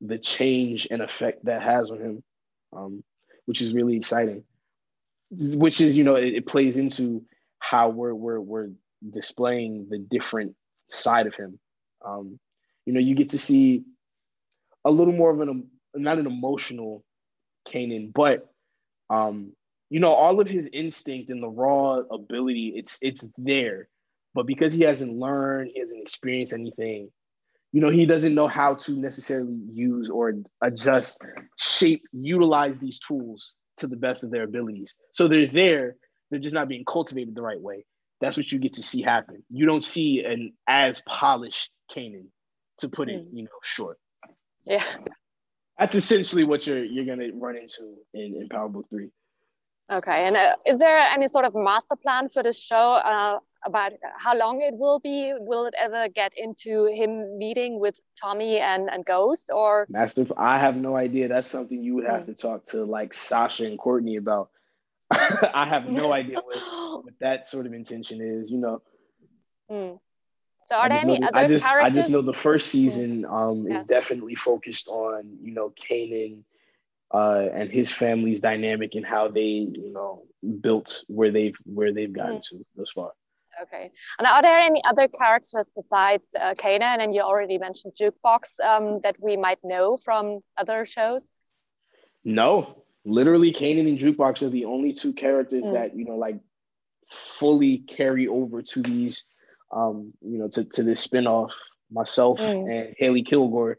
the 0.00 0.18
change 0.18 0.88
and 0.90 1.02
effect 1.02 1.44
that 1.44 1.62
has 1.62 1.90
on 1.90 1.98
him, 1.98 2.22
um, 2.72 3.04
which 3.46 3.60
is 3.60 3.74
really 3.74 3.96
exciting. 3.96 4.44
Which 5.30 5.80
is, 5.80 5.96
you 5.96 6.04
know, 6.04 6.16
it, 6.16 6.34
it 6.34 6.46
plays 6.46 6.76
into 6.76 7.24
how 7.58 7.90
we're 7.90 8.14
we're 8.14 8.40
we're 8.40 8.70
displaying 9.08 9.88
the 9.90 9.98
different 9.98 10.54
side 10.90 11.26
of 11.26 11.34
him. 11.34 11.58
Um, 12.04 12.38
you 12.86 12.92
know, 12.92 13.00
you 13.00 13.14
get 13.14 13.28
to 13.28 13.38
see 13.38 13.84
a 14.84 14.90
little 14.90 15.12
more 15.12 15.30
of 15.30 15.40
an 15.40 15.68
not 15.94 16.18
an 16.18 16.26
emotional 16.26 17.04
Kanan, 17.68 18.12
but 18.12 18.48
um, 19.10 19.52
you 19.90 20.00
know, 20.00 20.12
all 20.12 20.40
of 20.40 20.48
his 20.48 20.68
instinct 20.72 21.30
and 21.30 21.42
the 21.42 21.48
raw 21.48 22.00
ability, 22.10 22.74
it's 22.76 22.98
it's 23.02 23.28
there. 23.36 23.88
But 24.34 24.46
because 24.46 24.72
he 24.72 24.82
hasn't 24.82 25.12
learned, 25.12 25.70
he 25.72 25.80
hasn't 25.80 26.02
experienced 26.02 26.52
anything, 26.52 27.10
you 27.72 27.80
know, 27.80 27.90
he 27.90 28.06
doesn't 28.06 28.34
know 28.34 28.48
how 28.48 28.74
to 28.74 28.92
necessarily 28.92 29.58
use 29.72 30.08
or 30.08 30.34
adjust, 30.62 31.18
shape, 31.56 32.02
utilize 32.12 32.78
these 32.78 32.98
tools 32.98 33.54
to 33.78 33.86
the 33.86 33.96
best 33.96 34.24
of 34.24 34.30
their 34.30 34.44
abilities. 34.44 34.94
So 35.12 35.28
they're 35.28 35.46
there, 35.46 35.96
they're 36.30 36.40
just 36.40 36.54
not 36.54 36.68
being 36.68 36.84
cultivated 36.84 37.34
the 37.34 37.42
right 37.42 37.60
way. 37.60 37.84
That's 38.20 38.36
what 38.36 38.50
you 38.50 38.58
get 38.58 38.74
to 38.74 38.82
see 38.82 39.02
happen. 39.02 39.44
You 39.50 39.66
don't 39.66 39.84
see 39.84 40.24
an 40.24 40.54
as 40.66 41.00
polished 41.02 41.70
Kanan, 41.94 42.26
to 42.78 42.88
put 42.88 43.08
it, 43.08 43.22
mm. 43.22 43.28
you 43.32 43.42
know, 43.44 43.50
short. 43.62 43.98
Yeah. 44.64 44.84
That's 45.78 45.94
essentially 45.94 46.44
what 46.44 46.66
you're 46.66 46.84
you're 46.84 47.04
gonna 47.04 47.28
run 47.32 47.56
into 47.56 47.94
in, 48.12 48.34
in 48.40 48.48
Power 48.48 48.68
Book 48.68 48.86
Three. 48.90 49.10
Okay, 49.90 50.26
and 50.26 50.36
uh, 50.36 50.56
is 50.66 50.78
there 50.78 50.98
any 50.98 51.28
sort 51.28 51.44
of 51.44 51.54
master 51.54 51.96
plan 51.96 52.28
for 52.28 52.42
this 52.42 52.58
show 52.58 52.94
uh, 52.94 53.38
about 53.66 53.92
how 54.18 54.36
long 54.36 54.62
it 54.62 54.74
will 54.74 55.00
be? 55.00 55.34
Will 55.38 55.66
it 55.66 55.74
ever 55.78 56.08
get 56.08 56.32
into 56.36 56.86
him 56.86 57.38
meeting 57.38 57.80
with 57.80 57.94
Tommy 58.20 58.58
and, 58.58 58.88
and 58.90 59.04
Ghost 59.04 59.50
or? 59.52 59.86
Master, 59.88 60.26
I 60.36 60.58
have 60.58 60.76
no 60.76 60.96
idea. 60.96 61.28
That's 61.28 61.48
something 61.48 61.82
you 61.82 61.94
would 61.96 62.06
have 62.06 62.22
mm. 62.22 62.26
to 62.26 62.34
talk 62.34 62.64
to 62.66 62.84
like 62.84 63.12
Sascha 63.12 63.66
and 63.66 63.78
Courtney 63.78 64.16
about. 64.16 64.50
I 65.10 65.66
have 65.66 65.88
no 65.88 66.12
idea 66.20 66.36
what, 66.40 67.04
what, 67.04 67.14
that 67.20 67.48
sort 67.48 67.66
of 67.66 67.72
intention 67.72 68.20
is, 68.20 68.50
you 68.50 68.58
know. 68.58 68.82
Mm. 69.70 69.98
So 70.66 70.76
are 70.76 70.88
there 70.88 70.98
any 70.98 71.22
other 71.22 71.36
I 71.36 71.48
just, 71.48 71.64
characters? 71.64 71.86
I 71.86 72.00
just 72.00 72.10
know 72.10 72.20
the 72.20 72.34
first 72.34 72.70
hmm. 72.70 72.78
season 72.78 73.24
um, 73.24 73.66
yeah. 73.66 73.78
is 73.78 73.84
definitely 73.84 74.34
focused 74.34 74.88
on, 74.88 75.38
you 75.40 75.52
know, 75.54 75.72
Kanan 75.80 76.42
uh, 77.12 77.48
and 77.54 77.70
his 77.70 77.90
family's 77.90 78.42
dynamic 78.42 78.94
and 78.94 79.04
how 79.04 79.28
they, 79.28 79.40
you 79.40 79.90
know, 79.90 80.24
built 80.60 81.04
where 81.08 81.30
they've 81.30 81.56
where 81.64 81.94
they've 81.94 82.12
gotten 82.12 82.36
mm. 82.36 82.48
to 82.50 82.66
thus 82.76 82.90
far. 82.90 83.12
Okay. 83.62 83.90
And 84.18 84.26
are 84.26 84.42
there 84.42 84.58
any 84.58 84.82
other 84.84 85.08
characters 85.08 85.68
besides 85.74 86.24
uh, 86.40 86.54
Kanan 86.54 87.02
and 87.02 87.14
you 87.14 87.22
already 87.22 87.58
mentioned 87.58 87.94
Jukebox 88.00 88.60
um, 88.60 89.00
that 89.02 89.16
we 89.20 89.36
might 89.36 89.58
know 89.64 89.98
from 90.04 90.40
other 90.56 90.86
shows? 90.86 91.32
No, 92.24 92.84
literally 93.04 93.52
Kanan 93.52 93.88
and 93.88 93.98
Jukebox 93.98 94.42
are 94.42 94.50
the 94.50 94.66
only 94.66 94.92
two 94.92 95.12
characters 95.12 95.64
mm. 95.64 95.72
that 95.72 95.96
you 95.96 96.04
know 96.04 96.16
like 96.16 96.38
fully 97.10 97.78
carry 97.78 98.28
over 98.28 98.62
to 98.62 98.82
these, 98.82 99.24
um, 99.72 100.12
you 100.20 100.38
know, 100.38 100.48
to 100.48 100.64
to 100.64 100.82
this 100.82 101.06
spinoff. 101.06 101.52
Myself 101.90 102.38
mm. 102.38 102.70
and 102.70 102.94
Hailey 102.98 103.22
Kilgore 103.22 103.78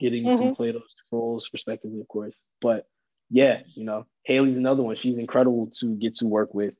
getting 0.00 0.24
mm-hmm. 0.24 0.48
to 0.48 0.54
play 0.54 0.72
those 0.72 0.82
roles 1.12 1.50
respectively, 1.52 2.00
of 2.00 2.08
course. 2.08 2.36
But 2.60 2.88
yeah, 3.30 3.60
you 3.74 3.84
know, 3.84 4.06
Hailey's 4.24 4.56
another 4.56 4.82
one. 4.82 4.96
She's 4.96 5.18
incredible 5.18 5.70
to 5.78 5.94
get 5.94 6.14
to 6.14 6.26
work 6.26 6.54
with. 6.54 6.74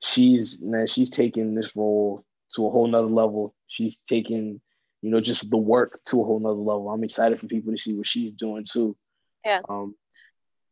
She's 0.00 0.60
man, 0.62 0.86
she's 0.86 1.10
taken 1.10 1.54
this 1.54 1.76
role 1.76 2.24
to 2.54 2.66
a 2.66 2.70
whole 2.70 2.86
nother 2.86 3.06
level. 3.06 3.54
She's 3.68 3.96
taken, 4.08 4.60
you 5.02 5.10
know, 5.10 5.20
just 5.20 5.50
the 5.50 5.56
work 5.56 6.00
to 6.06 6.20
a 6.20 6.24
whole 6.24 6.40
nother 6.40 6.54
level. 6.54 6.88
I'm 6.88 7.04
excited 7.04 7.38
for 7.38 7.46
people 7.46 7.72
to 7.72 7.78
see 7.78 7.94
what 7.94 8.06
she's 8.06 8.32
doing 8.32 8.64
too. 8.70 8.96
Yeah. 9.44 9.60
Um, 9.68 9.94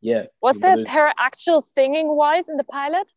yeah. 0.01 0.25
Was 0.41 0.61
that 0.61 0.89
her 0.89 1.13
actual 1.19 1.61
singing 1.61 2.07
voice 2.07 2.49
in 2.49 2.57
the 2.57 2.65
pilot? 2.65 3.13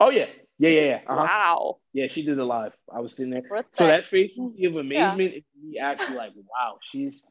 Oh 0.00 0.10
yeah, 0.10 0.26
yeah, 0.58 0.70
yeah, 0.70 0.82
yeah. 0.82 1.00
Uh-huh. 1.06 1.24
Wow. 1.24 1.78
Yeah, 1.92 2.06
she 2.08 2.24
did 2.24 2.38
it 2.38 2.44
live. 2.44 2.72
I 2.92 3.00
was 3.00 3.16
sitting 3.16 3.30
there. 3.30 3.42
Respect. 3.50 3.76
So 3.76 3.86
that 3.86 4.06
face 4.06 4.38
of 4.38 4.76
amazement 4.76 5.34
yeah. 5.34 5.40
me 5.62 5.78
actually 5.78 6.16
like, 6.16 6.32
wow, 6.36 6.78
she's 6.82 7.24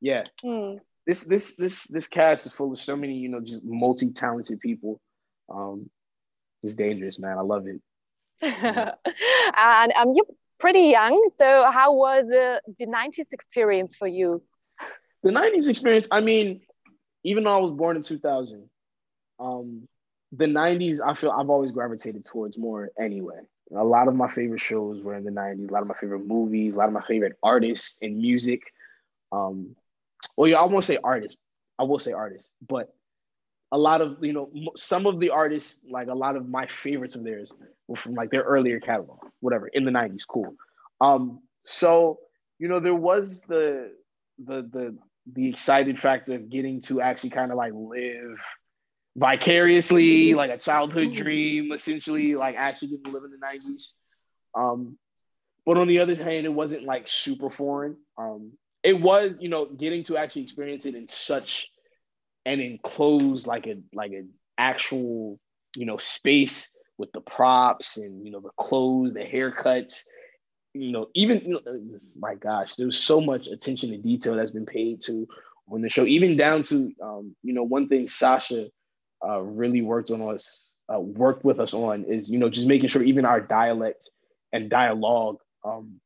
yeah. 0.00 0.24
Hmm. 0.42 0.76
This 1.06 1.24
this 1.24 1.56
this 1.56 1.84
this 1.84 2.06
cast 2.08 2.46
is 2.46 2.52
full 2.52 2.72
of 2.72 2.78
so 2.78 2.96
many, 2.96 3.14
you 3.14 3.28
know, 3.28 3.40
just 3.40 3.64
multi-talented 3.64 4.60
people. 4.60 5.00
Um, 5.48 5.90
it's 6.62 6.74
dangerous, 6.74 7.18
man. 7.18 7.38
I 7.38 7.42
love 7.42 7.66
it. 7.66 7.80
and 8.42 9.92
um, 9.92 10.12
you're 10.14 10.26
pretty 10.58 10.88
young, 10.88 11.28
so 11.38 11.64
how 11.70 11.94
was 11.94 12.30
uh, 12.30 12.58
the 12.78 12.86
'90s 12.86 13.32
experience 13.32 13.96
for 13.96 14.08
you? 14.08 14.42
The 15.22 15.30
'90s 15.30 15.68
experience. 15.68 16.08
I 16.10 16.20
mean, 16.20 16.60
even 17.24 17.44
though 17.44 17.56
I 17.56 17.60
was 17.60 17.70
born 17.70 17.96
in 17.96 18.02
2000, 18.02 18.68
um, 19.38 19.88
the 20.32 20.46
90s. 20.46 20.98
I 21.04 21.14
feel 21.14 21.30
I've 21.30 21.50
always 21.50 21.72
gravitated 21.72 22.24
towards 22.24 22.58
more 22.58 22.90
anyway. 22.98 23.40
A 23.74 23.84
lot 23.84 24.08
of 24.08 24.14
my 24.14 24.28
favorite 24.28 24.60
shows 24.60 25.02
were 25.02 25.14
in 25.14 25.24
the 25.24 25.30
90s. 25.30 25.68
A 25.68 25.72
lot 25.72 25.82
of 25.82 25.88
my 25.88 25.94
favorite 25.94 26.26
movies. 26.26 26.74
A 26.74 26.78
lot 26.78 26.88
of 26.88 26.94
my 26.94 27.02
favorite 27.02 27.36
artists 27.42 27.96
and 28.00 28.18
music. 28.18 28.62
Um, 29.32 29.74
well, 30.36 30.48
yeah, 30.48 30.58
I 30.58 30.66
won't 30.66 30.84
say 30.84 30.98
artists. 31.02 31.38
I 31.78 31.82
will 31.84 31.98
say 31.98 32.12
artists, 32.12 32.50
but 32.66 32.94
a 33.76 33.78
lot 33.78 34.00
of 34.00 34.24
you 34.24 34.32
know 34.32 34.50
some 34.74 35.04
of 35.04 35.20
the 35.20 35.28
artists, 35.28 35.80
like 35.88 36.08
a 36.08 36.14
lot 36.14 36.34
of 36.34 36.48
my 36.48 36.66
favorites 36.66 37.14
of 37.14 37.24
theirs, 37.24 37.52
were 37.86 37.96
from 37.96 38.14
like 38.14 38.30
their 38.30 38.42
earlier 38.42 38.80
catalog, 38.80 39.18
whatever 39.40 39.68
in 39.68 39.84
the 39.84 39.90
'90s. 39.90 40.26
Cool. 40.26 40.54
Um, 40.98 41.40
so 41.62 42.18
you 42.58 42.68
know 42.68 42.80
there 42.80 42.94
was 42.94 43.42
the 43.42 43.92
the 44.38 44.62
the 44.62 44.96
the 45.30 45.50
excited 45.50 46.00
factor 46.00 46.36
of 46.36 46.48
getting 46.48 46.80
to 46.80 47.02
actually 47.02 47.30
kind 47.30 47.50
of 47.50 47.58
like 47.58 47.74
live 47.74 48.40
vicariously, 49.14 50.32
like 50.32 50.50
a 50.50 50.58
childhood 50.58 51.14
dream, 51.14 51.70
essentially, 51.70 52.34
like 52.34 52.56
actually 52.56 52.88
getting 52.88 53.04
to 53.04 53.10
live 53.10 53.24
in 53.24 53.30
the 53.30 53.46
'90s. 53.46 53.92
Um, 54.54 54.96
but 55.66 55.76
on 55.76 55.86
the 55.86 55.98
other 55.98 56.14
hand, 56.14 56.46
it 56.46 56.54
wasn't 56.54 56.84
like 56.84 57.06
super 57.08 57.50
foreign. 57.50 57.98
Um, 58.16 58.52
it 58.82 58.98
was, 58.98 59.38
you 59.38 59.50
know, 59.50 59.66
getting 59.66 60.02
to 60.04 60.16
actually 60.16 60.42
experience 60.42 60.86
it 60.86 60.94
in 60.94 61.06
such 61.08 61.70
an 62.46 62.60
enclosed, 62.60 63.46
like 63.46 63.66
a 63.66 63.76
like 63.92 64.12
an 64.12 64.30
actual, 64.56 65.38
you 65.76 65.84
know, 65.84 65.98
space 65.98 66.70
with 66.96 67.12
the 67.12 67.20
props 67.20 67.98
and 67.98 68.24
you 68.24 68.32
know 68.32 68.40
the 68.40 68.50
clothes, 68.56 69.12
the 69.12 69.20
haircuts, 69.20 70.04
you 70.72 70.92
know, 70.92 71.08
even 71.14 71.40
you 71.40 71.60
know, 71.64 71.98
my 72.18 72.34
gosh, 72.36 72.76
there's 72.76 72.98
so 72.98 73.20
much 73.20 73.48
attention 73.48 73.90
to 73.90 73.98
detail 73.98 74.36
that's 74.36 74.52
been 74.52 74.64
paid 74.64 75.02
to 75.02 75.26
on 75.70 75.82
the 75.82 75.88
show, 75.88 76.06
even 76.06 76.36
down 76.36 76.62
to 76.62 76.92
um, 77.02 77.34
you 77.42 77.52
know, 77.52 77.64
one 77.64 77.88
thing 77.88 78.06
Sascha 78.06 78.70
uh, 79.26 79.40
really 79.40 79.82
worked 79.82 80.10
on 80.10 80.22
us, 80.22 80.68
uh, 80.92 81.00
worked 81.00 81.44
with 81.44 81.58
us 81.58 81.74
on 81.74 82.04
is 82.04 82.30
you 82.30 82.38
know 82.38 82.48
just 82.48 82.68
making 82.68 82.88
sure 82.88 83.02
even 83.02 83.24
our 83.24 83.40
dialect 83.40 84.08
and 84.52 84.70
dialogue, 84.70 85.38
um, 85.64 86.00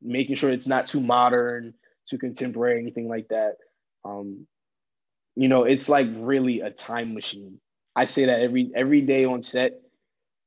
making 0.00 0.36
sure 0.36 0.50
it's 0.50 0.68
not 0.68 0.86
too 0.86 1.00
modern, 1.00 1.74
too 2.08 2.18
contemporary, 2.18 2.80
anything 2.80 3.08
like 3.08 3.28
that. 3.28 3.56
Um, 4.04 4.46
you 5.36 5.48
know, 5.48 5.64
it's 5.64 5.88
like 5.88 6.06
really 6.12 6.60
a 6.60 6.70
time 6.70 7.14
machine. 7.14 7.60
I 7.96 8.06
say 8.06 8.26
that 8.26 8.40
every 8.40 8.70
every 8.74 9.00
day 9.00 9.24
on 9.24 9.42
set, 9.42 9.80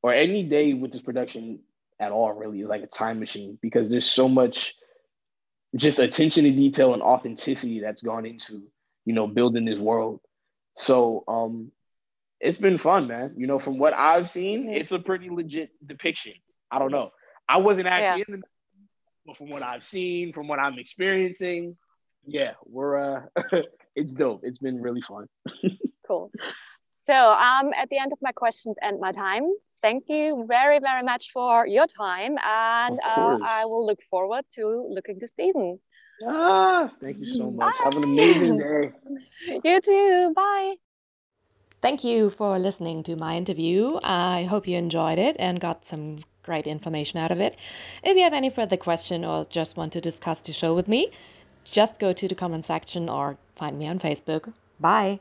or 0.02 0.14
any 0.14 0.44
day 0.44 0.74
with 0.74 0.92
this 0.92 1.02
production 1.02 1.60
at 2.00 2.12
all, 2.12 2.32
really 2.34 2.62
is 2.62 2.68
like 2.68 2.84
a 2.84 2.88
time 2.88 3.20
machine 3.20 3.58
because 3.62 3.90
there's 3.90 4.10
so 4.10 4.28
much 4.28 4.76
just 5.76 6.00
attention 6.00 6.46
to 6.46 6.52
detail 6.52 6.94
and 6.94 7.02
authenticity 7.02 7.82
that's 7.82 8.02
gone 8.02 8.26
into 8.26 8.64
you 9.06 9.14
know 9.14 9.28
building 9.28 9.66
this 9.66 9.80
world. 9.80 10.22
So 10.76 11.24
um, 11.28 11.72
it's 12.40 12.60
been 12.60 12.78
fun, 12.78 13.08
man. 13.08 13.34
You 13.38 13.48
know, 13.48 13.60
from 13.60 13.80
what 13.80 13.94
I've 13.94 14.30
seen, 14.30 14.70
it's 14.70 14.92
a 14.92 15.00
pretty 15.00 15.30
legit 15.30 15.72
depiction. 15.86 16.34
I 16.72 16.80
don't 16.80 16.92
know. 16.92 17.12
I 17.50 17.58
wasn't 17.58 17.88
actually 17.88 18.26
yeah. 18.28 18.36
in 18.36 18.42
the 18.42 18.48
but 19.26 19.38
from 19.38 19.50
what 19.50 19.62
I've 19.62 19.84
seen, 19.84 20.32
from 20.32 20.48
what 20.48 20.58
I'm 20.58 20.80
experiencing, 20.80 21.76
yeah, 22.26 22.54
we're 22.66 22.98
uh 22.98 23.22
it's 23.98 24.16
dope. 24.16 24.42
It's 24.44 24.60
been 24.60 24.82
really 24.82 25.02
fun. 25.02 25.26
cool. 26.08 26.32
So 27.08 27.14
um 27.14 27.72
at 27.82 27.90
the 27.90 27.98
end 27.98 28.12
of 28.14 28.20
my 28.22 28.32
questions 28.32 28.76
and 28.82 29.00
my 29.00 29.12
time, 29.12 29.46
thank 29.82 30.04
you 30.08 30.46
very, 30.48 30.80
very 30.80 31.04
much 31.04 31.32
for 31.32 31.68
your 31.68 31.88
time. 31.88 32.38
And 32.44 33.00
uh, 33.00 33.38
I 33.60 33.66
will 33.66 33.86
look 33.86 34.02
forward 34.14 34.44
to 34.56 34.64
looking 34.96 35.18
this 35.20 35.34
season. 35.36 35.80
Ah, 36.26 36.92
thank 37.02 37.18
you 37.20 37.36
so 37.36 37.52
much. 37.52 37.78
Bye. 37.78 37.84
Have 37.84 37.98
an 37.98 38.04
amazing 38.04 38.58
day. 38.58 38.84
You 39.64 39.82
too. 39.82 40.34
Bye. 40.36 40.76
Thank 41.80 42.04
you 42.04 42.32
for 42.32 42.58
listening 42.58 43.04
to 43.04 43.16
my 43.16 43.36
interview. 43.38 44.00
I 44.04 44.44
hope 44.44 44.68
you 44.68 44.78
enjoyed 44.78 45.20
it 45.20 45.36
and 45.40 45.60
got 45.60 45.86
some 45.86 46.20
great 46.42 46.66
information 46.66 47.20
out 47.20 47.32
of 47.32 47.40
it. 47.40 47.56
If 48.04 48.18
you 48.18 48.24
have 48.24 48.34
any 48.34 48.50
further 48.50 48.78
question 48.78 49.24
or 49.24 49.46
just 49.46 49.78
want 49.78 49.94
to 49.94 50.02
discuss 50.02 50.42
the 50.42 50.54
show 50.54 50.74
with 50.74 50.88
me, 50.88 51.12
just 51.72 52.00
go 52.00 52.14
to 52.14 52.28
the 52.28 52.36
comment 52.36 52.66
section 52.66 53.10
or 53.10 53.38
find 53.56 53.78
me 53.78 53.88
on 53.88 54.00
Facebook. 54.00 54.54
Bye. 54.80 55.20